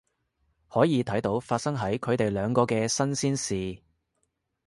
[0.67, 3.83] 可以睇到發生喺佢哋兩個嘅新鮮事